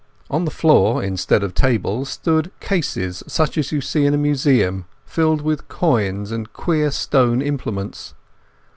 [0.31, 4.85] On the floor, instead of tables, stood cases such as you see in a museum,
[5.05, 8.15] filled with coins and queer stone implements.